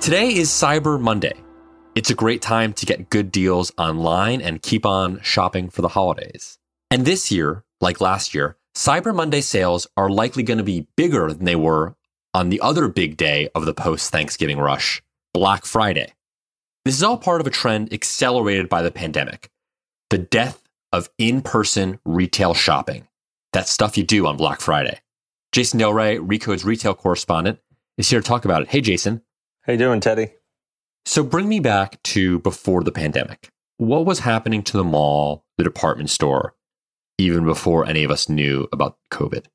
Today 0.00 0.34
is 0.34 0.50
Cyber 0.50 1.00
Monday. 1.00 1.32
It's 1.94 2.10
a 2.10 2.14
great 2.14 2.42
time 2.42 2.74
to 2.74 2.84
get 2.84 3.08
good 3.08 3.32
deals 3.32 3.72
online 3.78 4.42
and 4.42 4.60
keep 4.60 4.84
on 4.84 5.20
shopping 5.22 5.70
for 5.70 5.80
the 5.80 5.88
holidays. 5.88 6.58
And 6.90 7.06
this 7.06 7.30
year, 7.30 7.64
like 7.80 8.02
last 8.02 8.34
year, 8.34 8.58
Cyber 8.76 9.14
Monday 9.14 9.40
sales 9.40 9.86
are 9.96 10.10
likely 10.10 10.42
going 10.42 10.58
to 10.58 10.64
be 10.64 10.86
bigger 10.96 11.32
than 11.32 11.44
they 11.44 11.56
were 11.56 11.96
on 12.34 12.50
the 12.50 12.60
other 12.60 12.88
big 12.88 13.16
day 13.16 13.48
of 13.54 13.64
the 13.64 13.72
post 13.72 14.12
Thanksgiving 14.12 14.58
rush, 14.58 15.02
Black 15.32 15.64
Friday. 15.64 16.12
This 16.84 16.96
is 16.96 17.02
all 17.02 17.16
part 17.16 17.40
of 17.40 17.46
a 17.46 17.50
trend 17.50 17.92
accelerated 17.92 18.68
by 18.68 18.82
the 18.82 18.90
pandemic 18.90 19.48
the 20.10 20.18
death 20.18 20.62
of 20.92 21.08
in 21.16 21.40
person 21.40 21.98
retail 22.04 22.52
shopping. 22.54 23.08
That 23.52 23.68
stuff 23.68 23.96
you 23.96 24.04
do 24.04 24.26
on 24.26 24.36
Black 24.36 24.60
Friday. 24.60 25.00
Jason 25.52 25.78
Del 25.78 25.94
Rey, 25.94 26.18
Recode's 26.18 26.64
retail 26.64 26.94
correspondent, 26.94 27.58
is 27.96 28.10
here 28.10 28.20
to 28.20 28.26
talk 28.26 28.44
about 28.44 28.62
it. 28.62 28.68
Hey, 28.68 28.80
Jason. 28.80 29.22
How 29.62 29.72
you 29.72 29.78
doing, 29.78 30.00
Teddy? 30.00 30.34
So 31.06 31.22
bring 31.22 31.48
me 31.48 31.60
back 31.60 32.02
to 32.04 32.38
before 32.40 32.82
the 32.82 32.92
pandemic. 32.92 33.48
What 33.76 34.06
was 34.06 34.20
happening 34.20 34.62
to 34.64 34.76
the 34.76 34.84
mall, 34.84 35.44
the 35.58 35.64
department 35.64 36.10
store, 36.10 36.54
even 37.18 37.44
before 37.44 37.86
any 37.86 38.04
of 38.04 38.10
us 38.10 38.28
knew 38.28 38.68
about 38.72 38.96
COVID? 39.10 39.46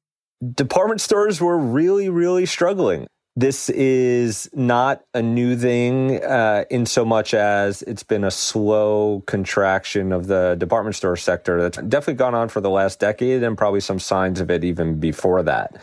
Department 0.54 1.02
stores 1.02 1.42
were 1.42 1.58
really, 1.58 2.10
really 2.10 2.46
struggling. 2.46 3.08
This 3.36 3.70
is 3.70 4.50
not 4.54 5.02
a 5.14 5.22
new 5.22 5.56
thing 5.56 6.22
uh, 6.24 6.66
in 6.70 6.86
so 6.86 7.06
much 7.06 7.34
as 7.34 7.82
it's 7.84 8.04
been 8.04 8.24
a 8.24 8.32
slow 8.32 9.24
contraction 9.28 10.12
of 10.12 10.28
the 10.28 10.56
department 10.60 10.96
store 10.96 11.16
sector 11.16 11.62
that's 11.62 11.78
definitely 11.78 12.16
gone 12.16 12.36
on 12.36 12.50
for 12.50 12.60
the 12.60 12.70
last 12.70 13.00
decade 13.00 13.44
and 13.44 13.58
probably 13.58 13.80
some 13.80 14.00
signs 14.00 14.42
of 14.42 14.52
it 14.52 14.64
even 14.64 15.00
before 15.00 15.42
that 15.44 15.78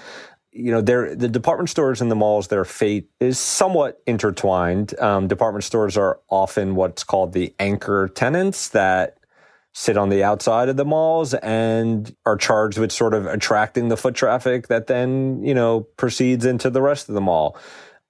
you 0.56 0.72
know, 0.72 0.80
the 0.80 1.28
department 1.28 1.68
stores 1.68 2.00
and 2.00 2.10
the 2.10 2.14
malls, 2.14 2.48
their 2.48 2.64
fate 2.64 3.08
is 3.20 3.38
somewhat 3.38 4.00
intertwined. 4.06 4.98
Um, 4.98 5.28
department 5.28 5.64
stores 5.64 5.96
are 5.96 6.18
often 6.28 6.74
what's 6.74 7.04
called 7.04 7.32
the 7.32 7.54
anchor 7.58 8.08
tenants 8.08 8.70
that 8.70 9.18
sit 9.74 9.98
on 9.98 10.08
the 10.08 10.24
outside 10.24 10.70
of 10.70 10.78
the 10.78 10.84
malls 10.86 11.34
and 11.34 12.16
are 12.24 12.36
charged 12.36 12.78
with 12.78 12.90
sort 12.90 13.12
of 13.12 13.26
attracting 13.26 13.88
the 13.88 13.96
foot 13.96 14.14
traffic 14.14 14.68
that 14.68 14.86
then, 14.86 15.44
you 15.44 15.52
know, 15.52 15.80
proceeds 15.98 16.46
into 16.46 16.70
the 16.70 16.80
rest 16.80 17.10
of 17.10 17.14
the 17.14 17.20
mall. 17.20 17.58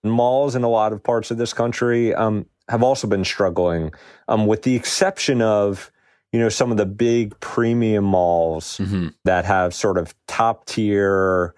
Malls 0.05 0.55
in 0.55 0.63
a 0.63 0.69
lot 0.69 0.93
of 0.93 1.03
parts 1.03 1.33
of 1.33 1.39
this 1.39 1.53
country 1.53 2.15
um, 2.15 2.47
have 2.69 2.85
also 2.85 3.09
been 3.09 3.25
struggling, 3.25 3.93
um, 4.29 4.47
with 4.47 4.63
the 4.63 4.77
exception 4.77 5.43
of, 5.43 5.91
you 6.31 6.39
know, 6.39 6.49
some 6.49 6.71
of 6.71 6.77
the 6.77 6.87
big 6.87 7.39
premium 7.41 8.05
malls 8.05 8.79
mm-hmm. 8.79 9.09
that 9.25 9.45
have 9.45 9.75
sort 9.75 9.99
of 9.99 10.15
top 10.29 10.67
tier 10.67 11.53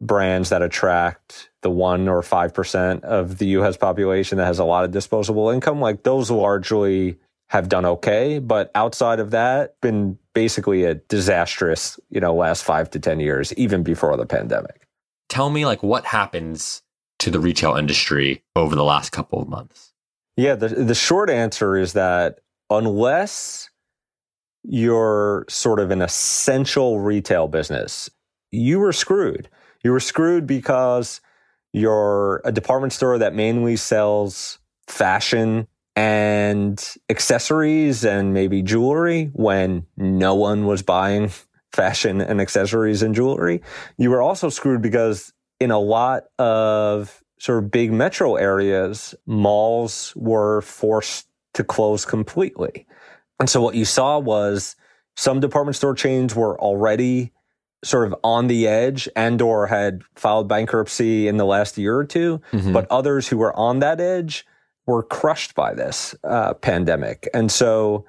brands 0.00 0.50
that 0.50 0.62
attract 0.62 1.50
the 1.62 1.70
one 1.70 2.08
or 2.08 2.22
5% 2.22 3.02
of 3.02 3.38
the 3.38 3.46
US 3.58 3.76
population 3.76 4.38
that 4.38 4.46
has 4.46 4.58
a 4.58 4.64
lot 4.64 4.84
of 4.84 4.90
disposable 4.90 5.50
income, 5.50 5.80
like 5.80 6.02
those 6.02 6.30
largely 6.30 7.18
have 7.48 7.68
done 7.68 7.84
okay. 7.84 8.38
But 8.38 8.70
outside 8.74 9.20
of 9.20 9.30
that, 9.30 9.80
been 9.80 10.18
basically 10.34 10.84
a 10.84 10.94
disastrous, 10.94 11.98
you 12.10 12.20
know, 12.20 12.34
last 12.34 12.64
five 12.64 12.90
to 12.90 12.98
10 12.98 13.20
years, 13.20 13.52
even 13.54 13.82
before 13.82 14.16
the 14.16 14.26
pandemic. 14.26 14.86
Tell 15.28 15.50
me, 15.50 15.64
like, 15.64 15.82
what 15.82 16.04
happens 16.04 16.82
to 17.20 17.30
the 17.30 17.40
retail 17.40 17.74
industry 17.74 18.42
over 18.54 18.74
the 18.74 18.84
last 18.84 19.10
couple 19.10 19.40
of 19.40 19.48
months? 19.48 19.92
Yeah, 20.36 20.54
the, 20.54 20.68
the 20.68 20.94
short 20.94 21.30
answer 21.30 21.76
is 21.76 21.94
that 21.94 22.40
unless 22.68 23.70
you're 24.62 25.46
sort 25.48 25.80
of 25.80 25.90
an 25.90 26.02
essential 26.02 27.00
retail 27.00 27.48
business, 27.48 28.10
you 28.50 28.78
were 28.78 28.92
screwed. 28.92 29.48
You 29.86 29.92
were 29.92 30.00
screwed 30.00 30.48
because 30.48 31.20
you're 31.72 32.42
a 32.44 32.50
department 32.50 32.92
store 32.92 33.18
that 33.18 33.36
mainly 33.36 33.76
sells 33.76 34.58
fashion 34.88 35.68
and 35.94 36.84
accessories 37.08 38.04
and 38.04 38.34
maybe 38.34 38.62
jewelry 38.62 39.30
when 39.32 39.86
no 39.96 40.34
one 40.34 40.66
was 40.66 40.82
buying 40.82 41.30
fashion 41.72 42.20
and 42.20 42.40
accessories 42.40 43.00
and 43.00 43.14
jewelry. 43.14 43.62
You 43.96 44.10
were 44.10 44.20
also 44.20 44.48
screwed 44.48 44.82
because 44.82 45.32
in 45.60 45.70
a 45.70 45.78
lot 45.78 46.24
of 46.40 47.22
sort 47.38 47.62
of 47.62 47.70
big 47.70 47.92
metro 47.92 48.34
areas, 48.34 49.14
malls 49.24 50.12
were 50.16 50.62
forced 50.62 51.28
to 51.54 51.62
close 51.62 52.04
completely. 52.04 52.88
And 53.38 53.48
so 53.48 53.62
what 53.62 53.76
you 53.76 53.84
saw 53.84 54.18
was 54.18 54.74
some 55.16 55.38
department 55.38 55.76
store 55.76 55.94
chains 55.94 56.34
were 56.34 56.60
already 56.60 57.30
sort 57.86 58.06
of 58.06 58.14
on 58.24 58.48
the 58.48 58.66
edge 58.66 59.08
and 59.14 59.40
or 59.40 59.68
had 59.68 60.02
filed 60.16 60.48
bankruptcy 60.48 61.28
in 61.28 61.36
the 61.36 61.46
last 61.46 61.78
year 61.78 61.96
or 61.96 62.04
2 62.04 62.40
mm-hmm. 62.52 62.72
but 62.72 62.86
others 62.90 63.28
who 63.28 63.38
were 63.38 63.56
on 63.56 63.78
that 63.78 64.00
edge 64.00 64.44
were 64.86 65.02
crushed 65.02 65.54
by 65.54 65.72
this 65.72 66.14
uh, 66.24 66.52
pandemic. 66.54 67.28
And 67.32 67.50
so 67.50 68.04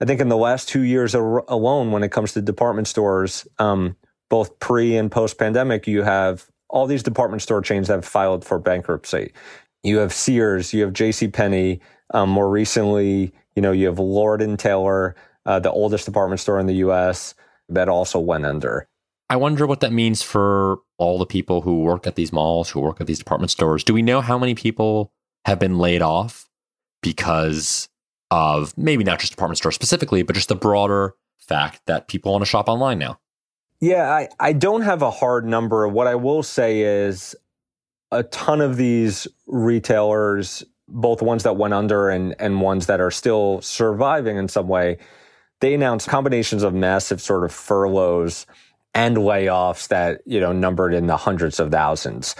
i 0.00 0.04
think 0.04 0.20
in 0.20 0.28
the 0.28 0.36
last 0.36 0.68
two 0.68 0.82
years 0.82 1.14
alone 1.14 1.92
when 1.92 2.02
it 2.02 2.10
comes 2.10 2.32
to 2.32 2.42
department 2.42 2.88
stores 2.88 3.46
um, 3.58 3.96
both 4.30 4.58
pre 4.58 4.96
and 4.96 5.12
post 5.12 5.38
pandemic 5.38 5.86
you 5.86 6.02
have 6.02 6.46
all 6.68 6.86
these 6.86 7.02
department 7.02 7.42
store 7.42 7.60
chains 7.60 7.88
that 7.88 7.94
have 7.94 8.04
filed 8.04 8.46
for 8.46 8.58
bankruptcy. 8.58 9.32
You 9.82 9.98
have 9.98 10.12
sears 10.12 10.72
you 10.72 10.82
have 10.82 10.92
jc 10.92 11.32
penney 11.32 11.80
um, 12.14 12.30
more 12.30 12.50
recently 12.50 13.32
you 13.54 13.62
know 13.62 13.72
you 13.72 13.86
have 13.86 13.98
lord 13.98 14.42
and 14.42 14.58
taylor 14.58 15.14
uh, 15.44 15.60
the 15.60 15.70
oldest 15.70 16.06
department 16.06 16.40
store 16.40 16.58
in 16.58 16.66
the 16.66 16.74
us 16.74 17.34
that 17.68 17.88
also 17.88 18.18
went 18.18 18.46
under 18.46 18.88
I 19.32 19.36
wonder 19.36 19.66
what 19.66 19.80
that 19.80 19.94
means 19.94 20.20
for 20.20 20.80
all 20.98 21.16
the 21.16 21.24
people 21.24 21.62
who 21.62 21.80
work 21.80 22.06
at 22.06 22.16
these 22.16 22.34
malls, 22.34 22.68
who 22.68 22.80
work 22.80 23.00
at 23.00 23.06
these 23.06 23.18
department 23.18 23.50
stores. 23.50 23.82
Do 23.82 23.94
we 23.94 24.02
know 24.02 24.20
how 24.20 24.38
many 24.38 24.54
people 24.54 25.10
have 25.46 25.58
been 25.58 25.78
laid 25.78 26.02
off 26.02 26.50
because 27.02 27.88
of 28.30 28.76
maybe 28.76 29.04
not 29.04 29.20
just 29.20 29.32
department 29.32 29.56
stores 29.56 29.74
specifically, 29.74 30.22
but 30.22 30.34
just 30.34 30.50
the 30.50 30.54
broader 30.54 31.14
fact 31.38 31.80
that 31.86 32.08
people 32.08 32.32
want 32.32 32.42
to 32.42 32.46
shop 32.46 32.68
online 32.68 32.98
now? 32.98 33.20
Yeah, 33.80 34.12
I, 34.12 34.28
I 34.38 34.52
don't 34.52 34.82
have 34.82 35.00
a 35.00 35.10
hard 35.10 35.46
number. 35.46 35.88
What 35.88 36.06
I 36.06 36.14
will 36.14 36.42
say 36.42 36.82
is 36.82 37.34
a 38.10 38.24
ton 38.24 38.60
of 38.60 38.76
these 38.76 39.26
retailers, 39.46 40.62
both 40.88 41.22
ones 41.22 41.44
that 41.44 41.56
went 41.56 41.72
under 41.72 42.10
and, 42.10 42.34
and 42.38 42.60
ones 42.60 42.84
that 42.84 43.00
are 43.00 43.10
still 43.10 43.62
surviving 43.62 44.36
in 44.36 44.48
some 44.48 44.68
way, 44.68 44.98
they 45.62 45.72
announced 45.72 46.06
combinations 46.06 46.62
of 46.62 46.74
massive 46.74 47.22
sort 47.22 47.44
of 47.44 47.50
furloughs 47.50 48.44
and 48.94 49.16
layoffs 49.16 49.88
that, 49.88 50.20
you 50.26 50.38
know, 50.40 50.52
numbered 50.52 50.92
in 50.92 51.06
the 51.06 51.16
hundreds 51.16 51.58
of 51.58 51.70
thousands. 51.70 52.36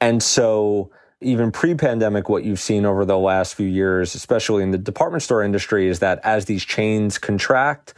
And 0.00 0.22
so 0.22 0.90
even 1.20 1.50
pre-pandemic, 1.50 2.28
what 2.28 2.44
you've 2.44 2.60
seen 2.60 2.84
over 2.84 3.04
the 3.04 3.18
last 3.18 3.54
few 3.54 3.66
years, 3.66 4.14
especially 4.14 4.62
in 4.62 4.70
the 4.70 4.78
department 4.78 5.22
store 5.22 5.42
industry, 5.42 5.88
is 5.88 5.98
that 6.00 6.20
as 6.22 6.44
these 6.44 6.64
chains 6.64 7.18
contract, 7.18 7.94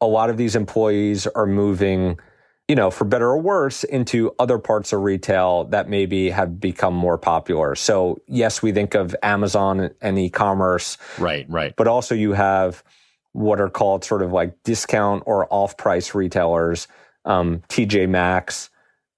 a 0.00 0.06
lot 0.06 0.28
of 0.28 0.36
these 0.36 0.56
employees 0.56 1.26
are 1.28 1.46
moving, 1.46 2.18
you 2.66 2.74
know, 2.74 2.90
for 2.90 3.04
better 3.04 3.28
or 3.28 3.38
worse, 3.40 3.84
into 3.84 4.34
other 4.38 4.58
parts 4.58 4.92
of 4.92 5.00
retail 5.00 5.64
that 5.64 5.88
maybe 5.88 6.30
have 6.30 6.60
become 6.60 6.94
more 6.94 7.16
popular. 7.16 7.74
So 7.74 8.20
yes, 8.26 8.60
we 8.60 8.72
think 8.72 8.94
of 8.94 9.16
Amazon 9.22 9.90
and 10.02 10.18
e-commerce. 10.18 10.98
Right, 11.18 11.46
right. 11.48 11.74
But 11.76 11.88
also 11.88 12.14
you 12.14 12.32
have 12.32 12.84
what 13.32 13.60
are 13.60 13.70
called 13.70 14.04
sort 14.04 14.22
of 14.22 14.32
like 14.32 14.62
discount 14.64 15.22
or 15.26 15.46
off-price 15.52 16.14
retailers 16.14 16.88
um, 17.28 17.62
TJ 17.68 18.08
Maxx, 18.08 18.70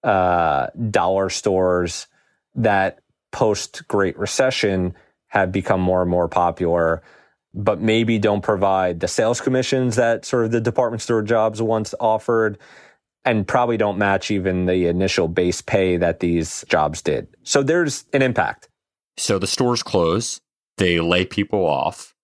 uh, 0.03 0.67
dollar 0.91 1.31
stores 1.31 2.09
that 2.57 2.99
post 3.33 3.87
Great 3.89 4.19
Recession 4.19 4.95
have 5.29 5.53
become 5.53 5.81
more 5.81 6.03
and 6.03 6.11
more 6.11 6.29
popular, 6.29 7.03
but 7.55 7.81
maybe 7.81 8.19
don't 8.19 8.43
provide 8.43 9.01
the 9.01 9.09
sales 9.09 9.41
commissions 9.41 9.97
that 9.97 10.25
sort 10.25 10.45
of 10.45 10.51
the 10.51 10.61
department 10.61 11.01
store 11.01 11.23
jobs 11.23 11.63
once 11.63 11.95
offered 12.01 12.59
and 13.25 13.47
probably 13.47 13.77
don't 13.77 13.99
match 13.99 14.31
even 14.31 14.67
the 14.67 14.87
initial 14.87 15.29
base 15.29 15.61
pay 15.61 15.97
that 15.97 16.21
these 16.21 16.65
jobs 16.69 17.03
did. 17.03 17.29
So 17.45 17.63
there's 17.63 18.05
an 18.13 18.23
impact. 18.23 18.69
So 19.17 19.39
the 19.39 19.47
stores 19.47 19.83
close, 19.83 20.41
they 20.79 20.99
lay 20.99 21.25
people 21.27 21.65
off. 21.65 22.15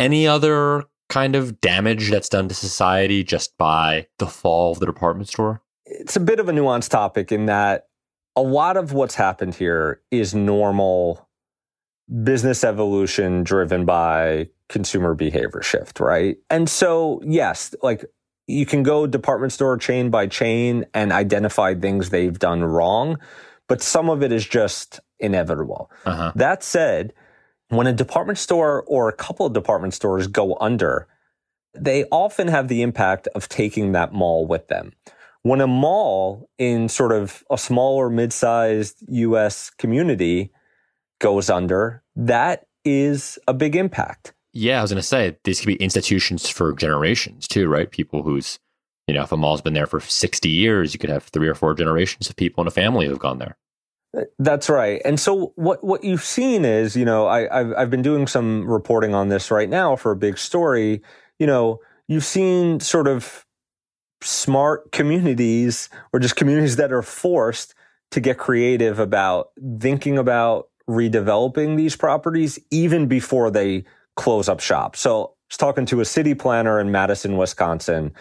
Any 0.00 0.26
other 0.26 0.84
kind 1.12 1.36
of 1.36 1.60
damage 1.60 2.10
that's 2.10 2.30
done 2.30 2.48
to 2.48 2.54
society 2.54 3.22
just 3.22 3.56
by 3.58 4.06
the 4.18 4.26
fall 4.26 4.72
of 4.72 4.80
the 4.80 4.86
department 4.86 5.28
store? 5.28 5.60
It's 5.84 6.16
a 6.16 6.20
bit 6.20 6.40
of 6.40 6.48
a 6.48 6.52
nuanced 6.52 6.88
topic 6.88 7.30
in 7.30 7.46
that 7.46 7.88
a 8.34 8.42
lot 8.42 8.78
of 8.78 8.94
what's 8.94 9.14
happened 9.14 9.54
here 9.54 10.00
is 10.10 10.34
normal 10.34 11.28
business 12.24 12.64
evolution 12.64 13.44
driven 13.44 13.84
by 13.84 14.48
consumer 14.70 15.14
behavior 15.14 15.60
shift, 15.60 16.00
right? 16.00 16.38
And 16.48 16.68
so, 16.68 17.20
yes, 17.24 17.74
like 17.82 18.06
you 18.46 18.64
can 18.64 18.82
go 18.82 19.06
department 19.06 19.52
store 19.52 19.76
chain 19.76 20.08
by 20.08 20.26
chain 20.26 20.86
and 20.94 21.12
identify 21.12 21.74
things 21.74 22.08
they've 22.08 22.38
done 22.38 22.64
wrong, 22.64 23.18
but 23.68 23.82
some 23.82 24.08
of 24.08 24.22
it 24.22 24.32
is 24.32 24.46
just 24.46 24.98
inevitable. 25.20 25.90
Uh-huh. 26.06 26.32
That 26.34 26.62
said, 26.62 27.12
when 27.72 27.86
a 27.86 27.92
department 27.92 28.38
store 28.38 28.84
or 28.86 29.08
a 29.08 29.12
couple 29.12 29.46
of 29.46 29.52
department 29.52 29.94
stores 29.94 30.26
go 30.26 30.56
under, 30.60 31.06
they 31.74 32.04
often 32.12 32.48
have 32.48 32.68
the 32.68 32.82
impact 32.82 33.28
of 33.34 33.48
taking 33.48 33.92
that 33.92 34.12
mall 34.12 34.46
with 34.46 34.68
them. 34.68 34.92
when 35.42 35.60
a 35.60 35.66
mall 35.66 36.48
in 36.58 36.88
sort 36.88 37.10
of 37.12 37.42
a 37.50 37.58
smaller 37.58 38.08
mid-sized 38.08 39.02
US 39.08 39.70
community 39.70 40.52
goes 41.20 41.50
under, 41.50 42.02
that 42.14 42.66
is 42.84 43.38
a 43.48 43.54
big 43.54 43.74
impact. 43.74 44.32
Yeah, 44.52 44.78
I 44.78 44.82
was 44.82 44.92
going 44.92 45.00
to 45.00 45.06
say 45.06 45.36
these 45.44 45.60
could 45.60 45.66
be 45.66 45.76
institutions 45.76 46.48
for 46.48 46.72
generations 46.74 47.48
too, 47.48 47.68
right? 47.68 47.90
People 47.90 48.22
whose, 48.22 48.58
you 49.08 49.14
know, 49.14 49.22
if 49.22 49.32
a 49.32 49.36
mall's 49.36 49.62
been 49.62 49.72
there 49.72 49.86
for 49.86 50.00
60 50.00 50.48
years, 50.48 50.92
you 50.92 51.00
could 51.00 51.10
have 51.10 51.24
three 51.24 51.48
or 51.48 51.54
four 51.54 51.74
generations 51.74 52.28
of 52.28 52.36
people 52.36 52.62
in 52.62 52.68
a 52.68 52.72
family 52.72 53.06
who've 53.06 53.18
gone 53.18 53.38
there. 53.38 53.56
That's 54.38 54.68
right. 54.68 55.00
And 55.04 55.18
so 55.18 55.52
what 55.56 55.82
what 55.82 56.04
you've 56.04 56.24
seen 56.24 56.64
is, 56.64 56.96
you 56.96 57.04
know, 57.04 57.26
I, 57.26 57.60
I've 57.60 57.72
I've 57.76 57.90
been 57.90 58.02
doing 58.02 58.26
some 58.26 58.68
reporting 58.70 59.14
on 59.14 59.28
this 59.28 59.50
right 59.50 59.68
now 59.68 59.96
for 59.96 60.12
a 60.12 60.16
big 60.16 60.36
story. 60.36 61.02
You 61.38 61.46
know, 61.46 61.80
you've 62.08 62.24
seen 62.24 62.80
sort 62.80 63.08
of 63.08 63.46
smart 64.20 64.92
communities 64.92 65.88
or 66.12 66.20
just 66.20 66.36
communities 66.36 66.76
that 66.76 66.92
are 66.92 67.02
forced 67.02 67.74
to 68.10 68.20
get 68.20 68.36
creative 68.36 68.98
about 68.98 69.48
thinking 69.80 70.18
about 70.18 70.68
redeveloping 70.88 71.76
these 71.76 71.96
properties 71.96 72.58
even 72.70 73.06
before 73.06 73.50
they 73.50 73.84
close 74.16 74.48
up 74.48 74.60
shop. 74.60 74.94
So 74.94 75.24
I 75.24 75.28
was 75.48 75.56
talking 75.56 75.86
to 75.86 76.00
a 76.00 76.04
city 76.04 76.34
planner 76.34 76.78
in 76.78 76.90
Madison, 76.90 77.38
Wisconsin. 77.38 78.12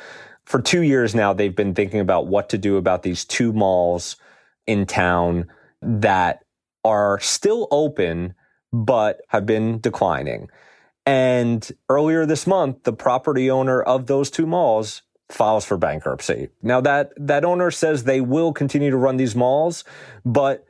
For 0.45 0.61
two 0.61 0.81
years 0.81 1.13
now, 1.13 1.33
they've 1.33 1.55
been 1.55 1.75
thinking 1.75 1.99
about 1.99 2.27
what 2.27 2.49
to 2.49 2.57
do 2.57 2.77
about 2.77 3.03
these 3.03 3.25
two 3.25 3.51
malls 3.51 4.15
in 4.65 4.85
town 4.85 5.47
that 5.81 6.43
are 6.83 7.19
still 7.19 7.67
open, 7.71 8.33
but 8.71 9.21
have 9.29 9.45
been 9.45 9.79
declining. 9.79 10.49
And 11.05 11.69
earlier 11.89 12.25
this 12.25 12.45
month, 12.45 12.83
the 12.83 12.93
property 12.93 13.49
owner 13.49 13.81
of 13.81 14.05
those 14.05 14.29
two 14.29 14.45
malls 14.45 15.01
files 15.29 15.65
for 15.65 15.77
bankruptcy. 15.77 16.49
Now 16.61 16.81
that 16.81 17.13
that 17.17 17.45
owner 17.45 17.71
says 17.71 18.03
they 18.03 18.21
will 18.21 18.53
continue 18.53 18.91
to 18.91 18.97
run 18.97 19.17
these 19.17 19.35
malls, 19.35 19.83
but 20.25 20.65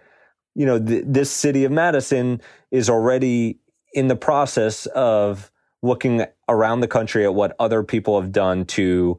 you 0.53 0.65
know, 0.65 0.79
th- 0.79 1.03
this 1.07 1.31
city 1.31 1.63
of 1.63 1.71
Madison 1.71 2.41
is 2.69 2.89
already 2.89 3.59
in 3.93 4.07
the 4.07 4.15
process 4.15 4.85
of 4.87 5.51
looking 5.81 6.25
around 6.47 6.81
the 6.81 6.87
country 6.87 7.23
at 7.23 7.33
what 7.33 7.55
other 7.59 7.83
people 7.83 8.19
have 8.21 8.31
done 8.31 8.65
to 8.65 9.17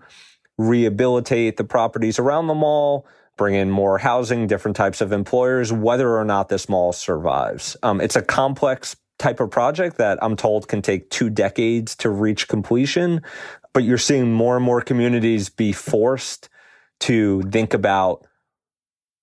rehabilitate 0.59 1.57
the 1.57 1.65
properties 1.65 2.19
around 2.19 2.47
the 2.47 2.55
mall, 2.55 3.07
bring 3.37 3.55
in 3.55 3.71
more 3.71 3.99
housing, 3.99 4.47
different 4.47 4.77
types 4.77 5.01
of 5.01 5.13
employers, 5.13 5.73
whether 5.73 6.17
or 6.17 6.25
not 6.25 6.49
this 6.49 6.69
mall 6.69 6.93
survives. 6.93 7.77
Um, 7.83 8.01
it's 8.01 8.17
a 8.17 8.23
complex 8.23 8.97
type 9.19 9.41
of 9.41 9.51
project 9.51 9.99
that 9.99 10.19
I'm 10.23 10.37
told 10.37 10.69
can 10.69 10.83
take 10.83 11.09
two 11.11 11.31
decades 11.31 11.97
to 11.97 12.11
reach 12.11 12.49
completion. 12.49 13.23
But 13.73 13.85
you're 13.85 13.99
seeing 13.99 14.33
more 14.33 14.57
and 14.57 14.65
more 14.65 14.83
communities 14.83 15.49
be 15.49 15.73
forced 15.73 16.51
to 17.01 17.43
think 17.43 17.73
about 17.73 18.27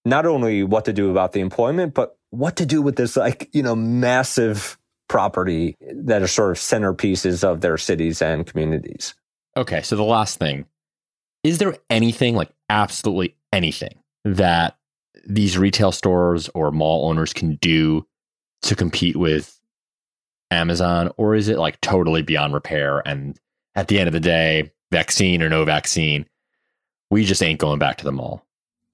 not 0.06 0.26
only 0.26 0.64
what 0.64 0.86
to 0.86 0.94
do 0.94 1.12
about 1.12 1.34
the 1.34 1.40
employment, 1.40 1.94
but 1.94 2.18
what 2.32 2.56
to 2.56 2.66
do 2.66 2.82
with 2.82 2.96
this, 2.96 3.16
like, 3.16 3.50
you 3.54 3.62
know, 3.62 3.76
massive 3.76 4.78
property 5.08 5.78
that 5.82 6.22
are 6.22 6.28
sort 6.28 6.52
of 6.52 6.58
centerpieces 6.58 7.44
of 7.44 7.62
their 7.62 7.78
cities 7.78 8.22
and 8.22 8.46
communities. 8.46 9.16
Okay. 9.58 9.82
So 9.82 9.96
the 9.96 10.04
last 10.04 10.40
thing 10.40 10.66
is 11.44 11.58
there 11.58 11.76
anything 11.90 12.36
like 12.36 12.50
absolutely 12.70 13.36
anything 13.52 14.00
that 14.26 14.78
these 15.26 15.58
retail 15.58 15.92
stores 15.92 16.50
or 16.54 16.72
mall 16.72 17.10
owners 17.10 17.34
can 17.34 17.56
do 17.56 18.06
to 18.62 18.76
compete 18.76 19.16
with 19.16 19.60
Amazon, 20.52 21.12
or 21.18 21.36
is 21.36 21.48
it 21.48 21.58
like 21.58 21.80
totally 21.82 22.22
beyond 22.22 22.54
repair? 22.54 23.02
And 23.08 23.40
at 23.76 23.88
the 23.88 24.00
end 24.00 24.08
of 24.08 24.14
the 24.14 24.20
day, 24.20 24.72
vaccine 24.92 25.42
or 25.42 25.50
no 25.50 25.64
vaccine, 25.66 26.26
we 27.12 27.24
just 27.24 27.44
ain't 27.44 27.60
going 27.60 27.80
back 27.80 27.98
to 27.98 28.06
the 28.06 28.12
mall. 28.12 28.46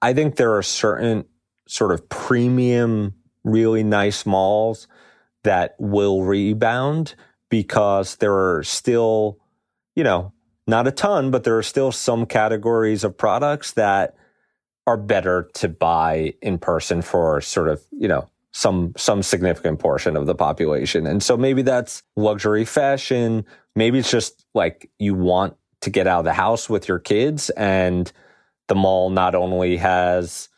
I 0.02 0.12
think 0.12 0.36
there 0.36 0.54
are 0.56 0.62
certain 0.62 1.24
sort 1.66 1.92
of 1.92 2.08
premium, 2.08 3.14
really 3.44 3.82
nice 3.82 4.26
malls 4.26 4.86
that 5.44 5.74
will 5.78 6.22
rebound 6.22 7.14
because 7.50 8.16
there 8.16 8.34
are 8.34 8.62
still, 8.62 9.38
you 9.94 10.04
know, 10.04 10.32
not 10.66 10.86
a 10.86 10.92
ton, 10.92 11.30
but 11.30 11.44
there 11.44 11.56
are 11.56 11.62
still 11.62 11.92
some 11.92 12.26
categories 12.26 13.04
of 13.04 13.16
products 13.16 13.72
that 13.72 14.16
are 14.86 14.96
better 14.96 15.50
to 15.54 15.68
buy 15.68 16.34
in 16.42 16.58
person 16.58 17.02
for 17.02 17.40
sort 17.40 17.68
of, 17.68 17.82
you 17.90 18.08
know, 18.08 18.28
some 18.52 18.94
some 18.96 19.22
significant 19.22 19.78
portion 19.78 20.16
of 20.16 20.26
the 20.26 20.34
population. 20.34 21.06
And 21.06 21.22
so 21.22 21.36
maybe 21.36 21.62
that's 21.62 22.02
luxury 22.16 22.64
fashion, 22.64 23.44
maybe 23.74 23.98
it's 23.98 24.10
just 24.10 24.46
like 24.54 24.90
you 24.98 25.14
want 25.14 25.56
to 25.82 25.90
get 25.90 26.06
out 26.06 26.20
of 26.20 26.24
the 26.24 26.32
house 26.32 26.70
with 26.70 26.88
your 26.88 26.98
kids 26.98 27.50
and 27.50 28.10
the 28.68 28.74
mall 28.74 29.10
not 29.10 29.34
only 29.34 29.76
has 29.76 30.48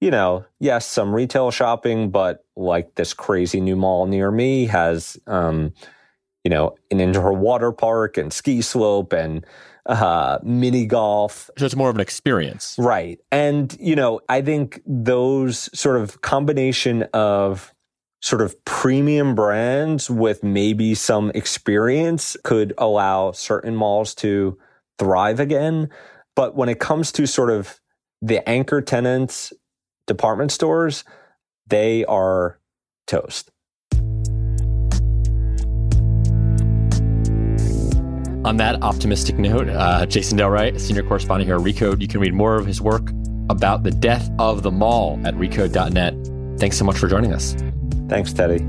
you 0.00 0.10
know, 0.10 0.44
yes, 0.60 0.86
some 0.86 1.14
retail 1.14 1.50
shopping, 1.50 2.10
but 2.10 2.44
like 2.54 2.94
this 2.96 3.14
crazy 3.14 3.60
new 3.60 3.76
mall 3.76 4.06
near 4.06 4.30
me 4.30 4.66
has, 4.66 5.18
um, 5.26 5.72
you 6.46 6.50
know, 6.50 6.76
an 6.92 7.00
indoor 7.00 7.32
water 7.32 7.72
park 7.72 8.16
and 8.16 8.32
ski 8.32 8.62
slope 8.62 9.12
and 9.12 9.44
uh, 9.86 10.38
mini 10.44 10.86
golf. 10.86 11.50
So 11.58 11.66
it's 11.66 11.74
more 11.74 11.90
of 11.90 11.96
an 11.96 12.00
experience. 12.00 12.76
Right. 12.78 13.18
And, 13.32 13.76
you 13.80 13.96
know, 13.96 14.20
I 14.28 14.42
think 14.42 14.80
those 14.86 15.68
sort 15.76 16.00
of 16.00 16.20
combination 16.20 17.02
of 17.12 17.74
sort 18.22 18.42
of 18.42 18.64
premium 18.64 19.34
brands 19.34 20.08
with 20.08 20.44
maybe 20.44 20.94
some 20.94 21.32
experience 21.34 22.36
could 22.44 22.72
allow 22.78 23.32
certain 23.32 23.74
malls 23.74 24.14
to 24.14 24.56
thrive 25.00 25.40
again. 25.40 25.88
But 26.36 26.54
when 26.54 26.68
it 26.68 26.78
comes 26.78 27.10
to 27.12 27.26
sort 27.26 27.50
of 27.50 27.80
the 28.22 28.48
anchor 28.48 28.80
tenants, 28.80 29.52
department 30.06 30.52
stores, 30.52 31.02
they 31.66 32.04
are 32.04 32.60
toast. 33.08 33.50
On 38.46 38.56
that 38.58 38.80
optimistic 38.80 39.38
note, 39.38 39.68
uh, 39.68 40.06
Jason 40.06 40.38
Del 40.38 40.50
Rey, 40.50 40.78
senior 40.78 41.02
correspondent 41.02 41.48
here 41.48 41.56
at 41.56 41.62
Recode, 41.62 42.00
you 42.00 42.06
can 42.06 42.20
read 42.20 42.32
more 42.32 42.54
of 42.54 42.64
his 42.64 42.80
work 42.80 43.10
about 43.50 43.82
the 43.82 43.90
death 43.90 44.30
of 44.38 44.62
the 44.62 44.70
mall 44.70 45.20
at 45.24 45.34
recode.net. 45.34 46.14
Thanks 46.60 46.76
so 46.76 46.84
much 46.84 46.96
for 46.96 47.08
joining 47.08 47.32
us. 47.32 47.56
Thanks, 48.08 48.32
Teddy. 48.32 48.64